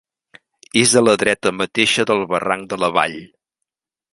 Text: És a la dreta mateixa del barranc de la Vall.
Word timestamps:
És 0.83 0.93
a 1.01 1.03
la 1.03 1.13
dreta 1.23 1.53
mateixa 1.57 2.07
del 2.13 2.25
barranc 2.35 2.67
de 2.73 2.81
la 2.85 2.91
Vall. 2.99 3.17